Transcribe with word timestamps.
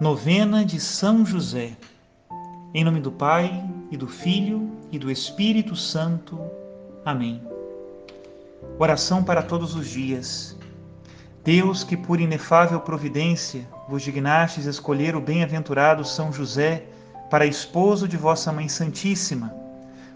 Novena 0.00 0.64
de 0.64 0.80
São 0.80 1.26
José. 1.26 1.72
Em 2.72 2.82
nome 2.82 3.00
do 3.00 3.12
Pai, 3.12 3.62
e 3.90 3.98
do 3.98 4.08
Filho, 4.08 4.70
e 4.90 4.98
do 4.98 5.10
Espírito 5.10 5.76
Santo. 5.76 6.40
Amém. 7.04 7.42
Oração 8.78 9.22
para 9.22 9.42
todos 9.42 9.74
os 9.74 9.86
dias. 9.86 10.56
Deus, 11.44 11.84
que 11.84 11.98
por 11.98 12.18
inefável 12.18 12.80
providência 12.80 13.68
vos 13.90 14.00
dignastes 14.00 14.64
escolher 14.64 15.14
o 15.14 15.20
bem-aventurado 15.20 16.02
São 16.02 16.32
José 16.32 16.86
para 17.28 17.44
esposo 17.44 18.08
de 18.08 18.16
vossa 18.16 18.50
Mãe 18.50 18.70
Santíssima, 18.70 19.54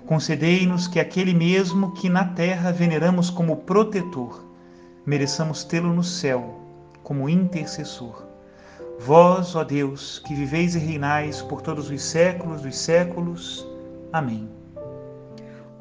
concedei-nos 0.06 0.88
que 0.88 0.98
aquele 0.98 1.34
mesmo 1.34 1.92
que 1.92 2.08
na 2.08 2.24
terra 2.24 2.72
veneramos 2.72 3.28
como 3.28 3.58
protetor, 3.58 4.46
mereçamos 5.04 5.62
tê-lo 5.62 5.92
no 5.92 6.02
céu 6.02 6.58
como 7.02 7.28
intercessor 7.28 8.32
Vós, 9.00 9.54
ó 9.54 9.64
Deus, 9.64 10.18
que 10.20 10.34
viveis 10.34 10.74
e 10.74 10.78
reinais 10.78 11.42
por 11.42 11.60
todos 11.60 11.90
os 11.90 12.02
séculos 12.02 12.62
dos 12.62 12.76
séculos. 12.76 13.66
Amém. 14.12 14.48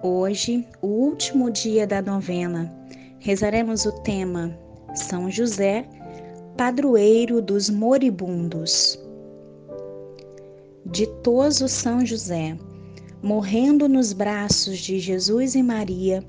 Hoje, 0.01 0.67
o 0.81 0.87
último 0.87 1.49
dia 1.49 1.87
da 1.87 2.01
novena, 2.01 2.73
rezaremos 3.19 3.85
o 3.85 3.91
tema 4.01 4.57
São 4.93 5.31
José, 5.31 5.87
padroeiro 6.57 7.41
dos 7.41 7.69
moribundos. 7.69 8.99
Ditoso 10.85 11.69
São 11.69 12.05
José, 12.05 12.57
morrendo 13.21 13.87
nos 13.87 14.11
braços 14.11 14.79
de 14.79 14.99
Jesus 14.99 15.55
e 15.55 15.63
Maria, 15.63 16.21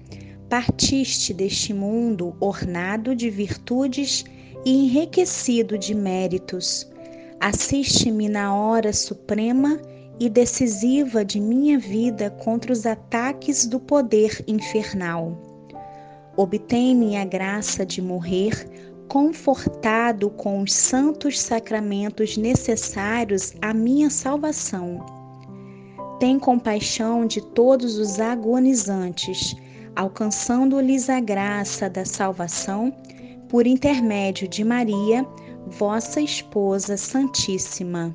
partiste 0.48 1.34
deste 1.34 1.74
mundo 1.74 2.36
ornado 2.38 3.16
de 3.16 3.28
virtudes 3.28 4.24
e 4.28 4.43
enriquecido 4.64 5.76
de 5.76 5.94
méritos. 5.94 6.90
Assiste-me 7.40 8.28
na 8.28 8.54
hora 8.54 8.92
suprema 8.92 9.78
e 10.18 10.30
decisiva 10.30 11.24
de 11.24 11.40
minha 11.40 11.78
vida 11.78 12.30
contra 12.30 12.72
os 12.72 12.86
ataques 12.86 13.66
do 13.66 13.78
poder 13.78 14.42
infernal. 14.46 15.36
Obtém-me 16.36 17.16
a 17.16 17.24
graça 17.24 17.84
de 17.84 18.00
morrer 18.00 18.68
confortado 19.08 20.30
com 20.30 20.62
os 20.62 20.72
santos 20.72 21.38
sacramentos 21.38 22.36
necessários 22.36 23.52
à 23.60 23.74
minha 23.74 24.08
salvação. 24.08 25.04
Tem 26.18 26.38
compaixão 26.38 27.26
de 27.26 27.40
todos 27.40 27.98
os 27.98 28.18
agonizantes, 28.18 29.54
alcançando-lhes 29.94 31.10
a 31.10 31.20
graça 31.20 31.90
da 31.90 32.04
salvação 32.04 32.94
por 33.54 33.68
intermédio 33.68 34.48
de 34.48 34.64
Maria, 34.64 35.24
vossa 35.78 36.20
esposa 36.20 36.96
Santíssima. 36.96 38.12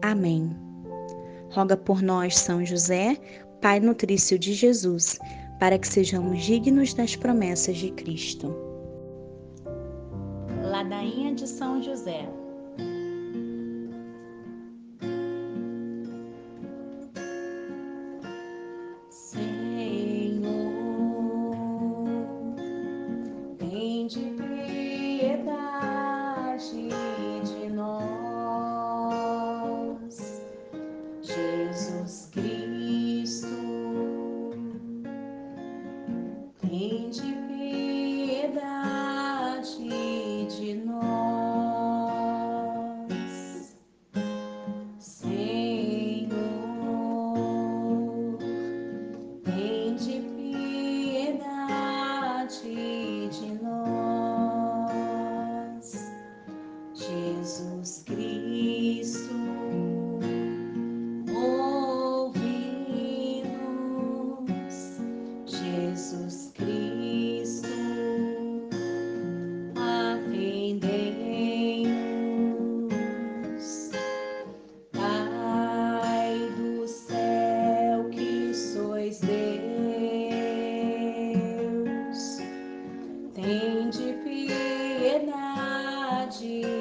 Amém. 0.00 0.56
Roga 1.50 1.76
por 1.76 2.00
nós, 2.00 2.38
São 2.38 2.64
José, 2.64 3.14
Pai 3.60 3.78
nutrício 3.78 4.38
de 4.38 4.54
Jesus, 4.54 5.18
para 5.60 5.78
que 5.78 5.86
sejamos 5.86 6.42
dignos 6.42 6.94
das 6.94 7.14
promessas 7.14 7.76
de 7.76 7.90
Cristo. 7.90 8.56
Ladainha 10.62 11.34
de 11.34 11.46
São 11.46 11.82
José. 11.82 12.26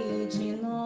Santíssima 0.03 0.83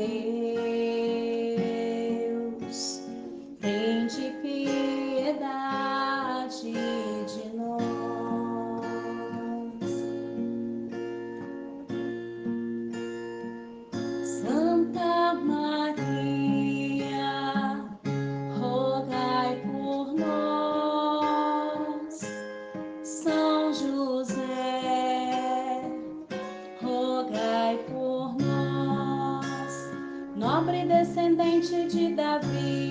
You. 0.00 0.39
De 31.92 32.14
Davi, 32.14 32.89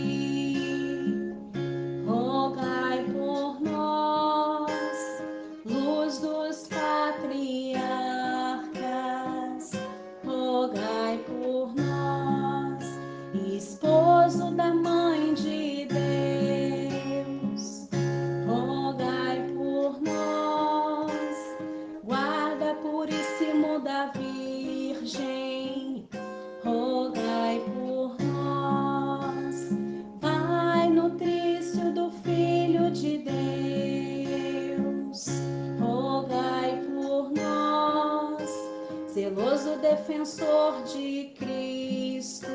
defensor 40.20 40.84
de 40.84 41.32
Cristo, 41.38 42.52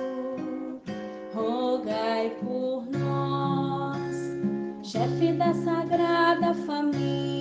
rogai 1.33 2.31
por 2.43 2.85
nós, 2.91 3.99
chefe 4.83 5.33
da 5.33 5.55
sagrada 5.55 6.53
família. 6.67 7.34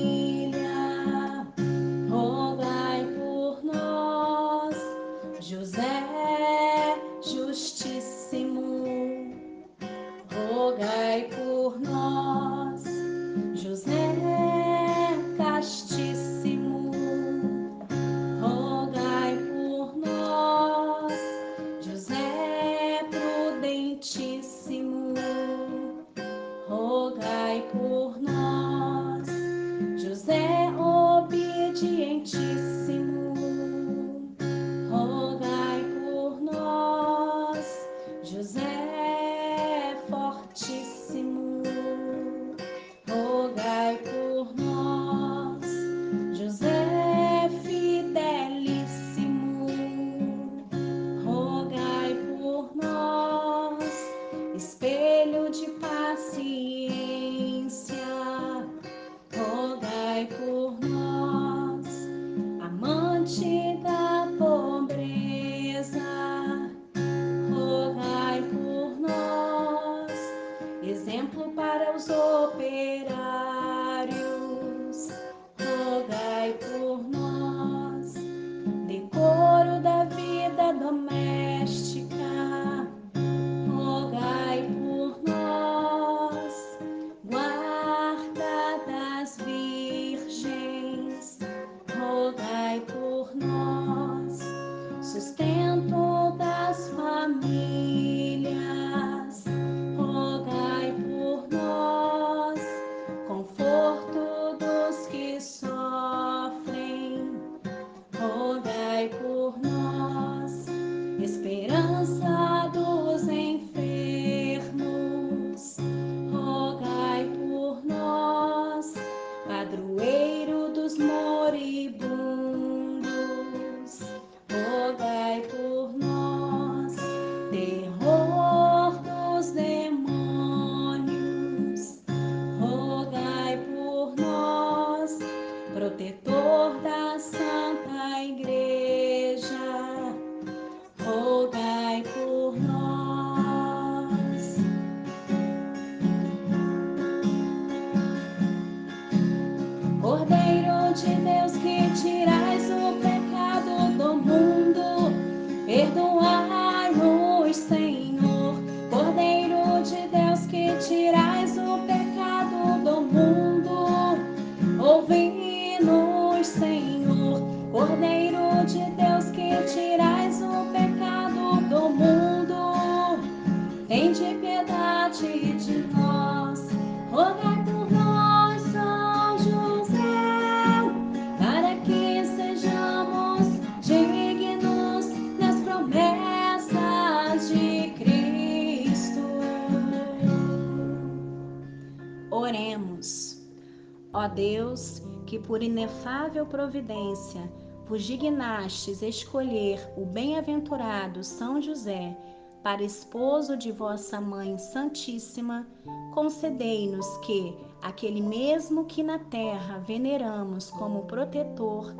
Deus, 194.33 195.01
que 195.25 195.39
por 195.39 195.62
inefável 195.62 196.45
providência 196.45 197.51
vos 197.88 198.03
dignastes 198.03 199.01
escolher 199.01 199.80
o 199.97 200.06
bem-aventurado 200.06 201.24
São 201.24 201.62
José 201.62 202.17
para 202.63 202.81
esposo 202.81 203.58
de 203.58 203.72
vossa 203.72 204.22
Mãe 204.22 204.58
Santíssima, 204.58 205.67
concedei-nos 206.13 207.17
que, 207.17 207.58
aquele 207.81 208.22
mesmo 208.22 208.86
que 208.86 209.03
na 209.03 209.19
terra 209.19 209.79
veneramos 209.79 210.72
como 210.72 211.03
protetor, 211.03 211.93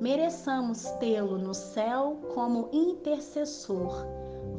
mereçamos 0.00 0.82
tê-lo 0.98 1.38
no 1.38 1.54
céu 1.54 2.18
como 2.34 2.68
intercessor. 2.72 4.04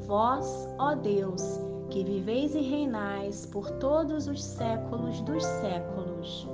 Vós, 0.08 0.70
ó 0.80 0.96
Deus, 0.96 1.44
que 1.90 2.02
viveis 2.02 2.56
e 2.56 2.62
reinais 2.62 3.46
por 3.46 3.70
todos 3.72 4.28
os 4.28 4.42
séculos 4.42 5.20
dos 5.22 5.44
séculos. 5.44 6.48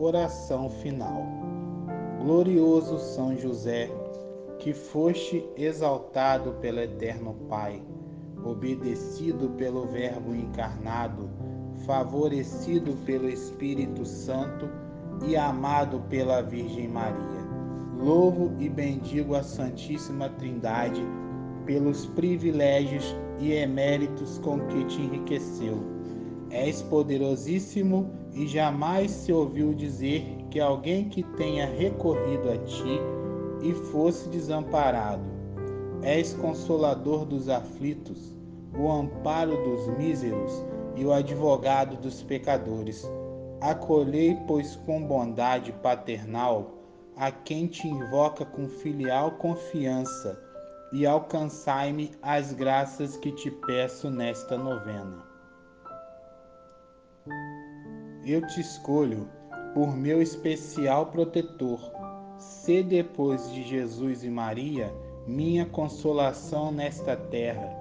Oração 0.00 0.70
final. 0.70 1.26
Glorioso 2.22 3.00
São 3.00 3.36
José, 3.36 3.90
que 4.60 4.72
foste 4.72 5.44
exaltado 5.56 6.52
pelo 6.60 6.78
Eterno 6.78 7.34
Pai, 7.48 7.82
obedecido 8.44 9.50
pelo 9.56 9.86
Verbo 9.86 10.36
encarnado, 10.36 11.28
favorecido 11.84 12.92
pelo 13.04 13.28
Espírito 13.28 14.06
Santo 14.06 14.70
e 15.26 15.36
amado 15.36 16.00
pela 16.08 16.42
Virgem 16.42 16.86
Maria. 16.86 17.48
Louvo 18.00 18.52
e 18.60 18.68
bendigo 18.68 19.34
a 19.34 19.42
Santíssima 19.42 20.28
Trindade 20.28 21.02
pelos 21.66 22.06
privilégios 22.06 23.16
e 23.40 23.52
eméritos 23.52 24.38
com 24.38 24.60
que 24.68 24.84
te 24.84 25.02
enriqueceu. 25.02 25.82
És 26.50 26.82
poderosíssimo 26.82 28.17
e 28.32 28.46
jamais 28.46 29.10
se 29.10 29.32
ouviu 29.32 29.74
dizer 29.74 30.24
que 30.50 30.60
alguém 30.60 31.08
que 31.08 31.22
tenha 31.22 31.66
recorrido 31.66 32.50
a 32.50 32.58
ti 32.58 33.00
e 33.62 33.72
fosse 33.72 34.28
desamparado. 34.28 35.24
És 36.02 36.32
consolador 36.34 37.24
dos 37.24 37.48
aflitos, 37.48 38.36
o 38.78 38.90
amparo 38.90 39.56
dos 39.64 39.98
míseros 39.98 40.64
e 40.94 41.04
o 41.04 41.12
advogado 41.12 41.96
dos 41.96 42.22
pecadores. 42.22 43.04
Acolhei, 43.60 44.36
pois, 44.46 44.76
com 44.76 45.02
bondade 45.02 45.72
paternal 45.72 46.78
a 47.16 47.32
quem 47.32 47.66
te 47.66 47.88
invoca 47.88 48.44
com 48.44 48.68
filial 48.68 49.32
confiança 49.32 50.40
e 50.92 51.04
alcançai-me 51.04 52.12
as 52.22 52.52
graças 52.52 53.16
que 53.16 53.32
te 53.32 53.50
peço 53.50 54.08
nesta 54.08 54.56
novena. 54.56 55.27
Eu 58.30 58.46
te 58.46 58.60
escolho 58.60 59.26
por 59.72 59.96
meu 59.96 60.20
especial 60.20 61.06
protetor. 61.06 61.80
Se 62.36 62.82
depois 62.82 63.50
de 63.50 63.62
Jesus 63.62 64.22
e 64.22 64.28
Maria, 64.28 64.92
minha 65.26 65.64
consolação 65.64 66.70
nesta 66.70 67.16
terra, 67.16 67.74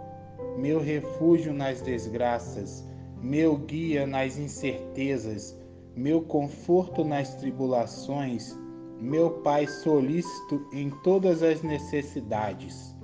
meu 0.58 0.80
refúgio 0.80 1.54
nas 1.54 1.82
desgraças, 1.82 2.88
meu 3.22 3.58
guia 3.58 4.08
nas 4.08 4.38
incertezas, 4.38 5.54
meu 5.94 6.22
conforto 6.22 7.04
nas 7.04 7.36
tribulações, 7.36 8.58
meu 9.02 9.42
Pai 9.42 9.68
solícito 9.68 10.66
em 10.72 10.90
todas 11.04 11.44
as 11.44 11.62
necessidades. 11.62 12.96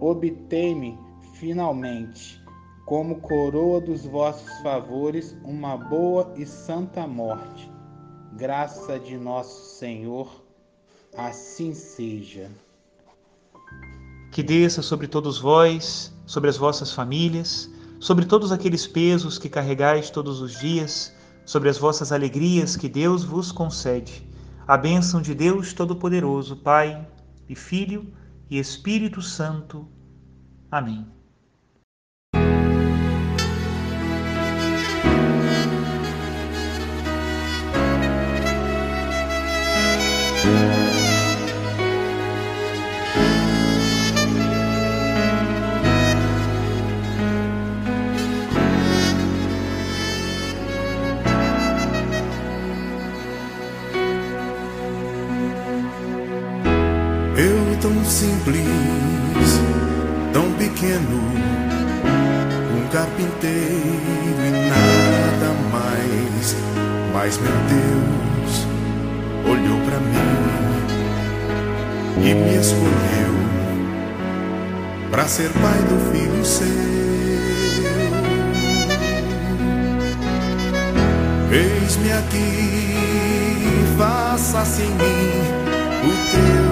Obtei-me, 0.00 0.98
finalmente, 1.34 2.41
como 2.84 3.20
coroa 3.20 3.80
dos 3.80 4.04
vossos 4.04 4.50
favores, 4.62 5.36
uma 5.44 5.76
boa 5.76 6.32
e 6.36 6.44
santa 6.44 7.06
morte. 7.06 7.70
Graça 8.32 8.98
de 8.98 9.16
nosso 9.16 9.76
Senhor, 9.76 10.42
assim 11.16 11.74
seja. 11.74 12.50
Que 14.30 14.42
desça 14.42 14.82
sobre 14.82 15.06
todos 15.06 15.38
vós, 15.38 16.12
sobre 16.26 16.48
as 16.50 16.56
vossas 16.56 16.92
famílias, 16.92 17.70
sobre 18.00 18.24
todos 18.24 18.50
aqueles 18.50 18.86
pesos 18.86 19.38
que 19.38 19.48
carregais 19.48 20.10
todos 20.10 20.40
os 20.40 20.58
dias, 20.58 21.14
sobre 21.44 21.68
as 21.68 21.78
vossas 21.78 22.10
alegrias 22.10 22.76
que 22.76 22.88
Deus 22.88 23.24
vos 23.24 23.52
concede. 23.52 24.26
A 24.66 24.76
bênção 24.76 25.20
de 25.20 25.34
Deus 25.34 25.72
Todo-Poderoso, 25.72 26.56
Pai 26.56 27.06
e 27.48 27.54
Filho 27.54 28.12
e 28.50 28.58
Espírito 28.58 29.20
Santo. 29.20 29.86
Amém. 30.70 31.06
Simples, 58.22 59.60
tão 60.32 60.52
pequeno, 60.52 61.20
um 62.76 62.86
carpinteiro 62.92 63.98
e 64.46 64.50
nada 64.70 65.52
mais. 65.72 66.56
Mas 67.12 67.38
meu 67.38 67.52
Deus 67.68 68.66
olhou 69.44 69.78
para 69.80 69.98
mim 69.98 70.32
e 72.18 72.34
me 72.34 72.56
escolheu 72.60 73.34
para 75.10 75.26
ser 75.26 75.50
pai 75.50 75.82
do 75.88 75.98
filho 76.12 76.44
seu. 76.44 76.92
Eis-me 81.50 82.12
aqui, 82.12 83.04
faça-se 83.98 84.82
em 84.82 84.90
mim 84.90 85.42
o 86.04 86.12
teu 86.30 86.71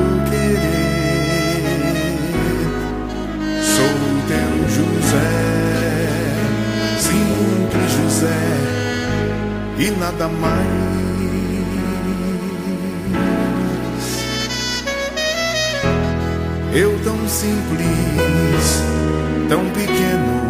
e 9.80 9.90
nada 9.92 10.28
mais. 10.28 10.90
Eu 16.74 17.00
tão 17.02 17.16
simples, 17.26 18.82
tão 19.48 19.64
pequeno, 19.70 20.42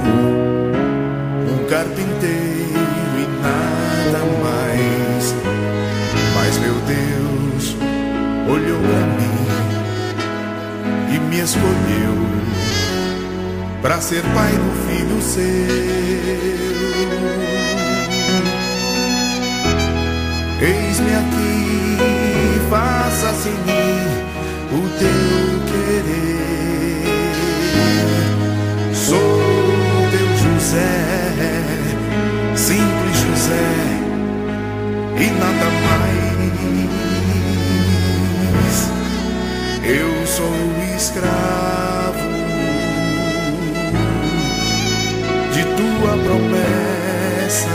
um 1.48 1.64
carpinteiro 1.68 3.14
e 3.16 3.26
nada 3.40 4.18
mais. 4.42 5.34
Mas 6.34 6.58
meu 6.58 6.74
Deus 6.74 7.76
olhou 8.48 8.80
para 8.80 9.06
mim 9.16 9.38
e 11.14 11.18
me 11.20 11.40
escolheu 11.40 12.16
para 13.80 14.00
ser 14.00 14.22
pai 14.34 14.52
do 14.52 14.72
filho 14.88 15.22
seu. 15.22 16.79
Eis-me 20.62 21.14
aqui, 21.14 21.96
faça-se 22.68 23.48
em 23.48 23.52
mim 23.52 24.04
o 24.72 24.80
teu 24.98 25.60
querer. 25.70 27.04
Sou 28.94 29.40
teu 30.10 30.28
José, 30.36 30.96
simples 32.54 33.16
José, 33.16 33.70
e 35.16 35.30
nada 35.38 35.68
mais. 35.82 36.10
Eu 39.82 40.26
sou 40.26 40.54
escravo 40.94 42.28
de 45.52 45.62
tua 45.64 46.12
promessa, 46.22 47.68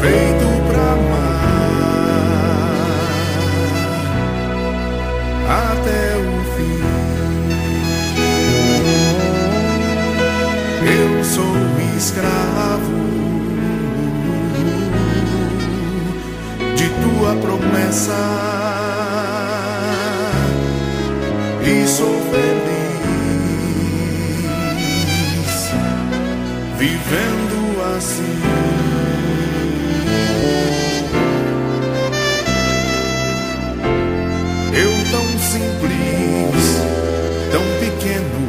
feito 0.00 0.48
pra 0.68 0.92
amar 0.92 1.38
até 5.70 6.16
o 6.16 6.28
fim. 6.54 6.80
Eu 10.86 11.24
sou 11.24 11.54
escravo 11.96 12.98
de 16.76 16.88
tua 17.02 17.34
promessa 17.36 18.20
e 21.62 21.86
sou 21.88 22.20
feliz 22.30 22.78
vivendo 26.78 27.96
assim. 27.96 28.77
Simples, 35.48 36.60
tão 37.50 37.62
pequeno, 37.80 38.40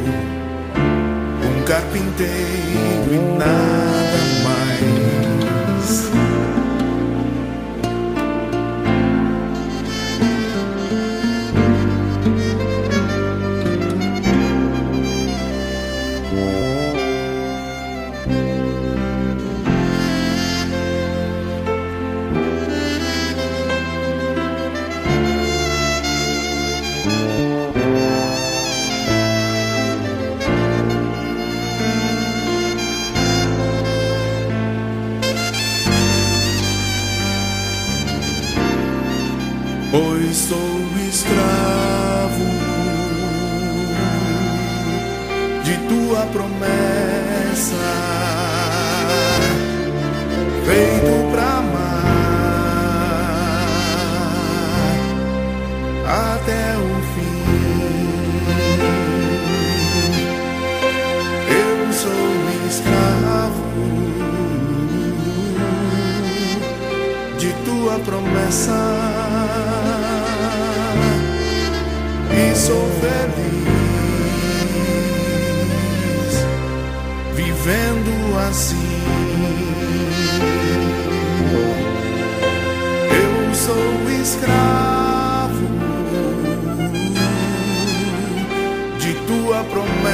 um 1.42 1.62
carpinteiro 1.64 3.08
e 3.10 3.18
nada 3.38 4.18
mais. 4.44 4.79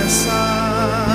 pensar, 0.06 1.08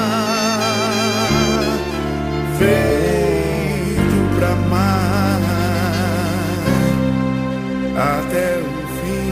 feito 2.60 4.20
pra 4.36 4.50
amar 4.50 5.42
até 7.96 8.60
o 8.60 8.66
fim. 8.98 9.32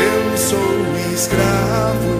Eu 0.00 0.38
sou 0.38 0.74
escravo 1.12 2.16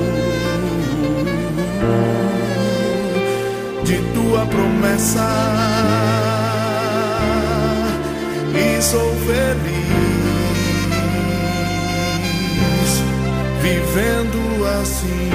de 3.85 3.97
tua 4.13 4.45
promessa 4.47 5.31
e 8.55 8.83
sou 8.83 9.15
feliz. 9.27 10.14
Vivendo 13.65 14.67
assim. 14.83 15.31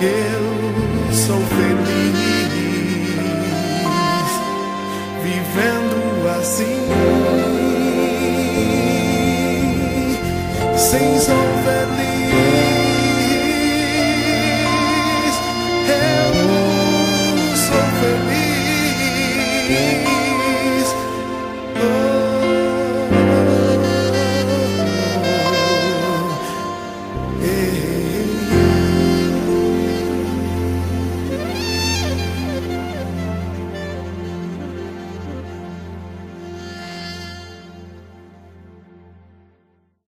Eu 0.00 1.12
sou 1.12 1.40
feliz 1.40 2.14
vivendo 5.22 6.28
assim, 6.38 6.88
sem 10.76 11.18
zombar. 11.20 12.03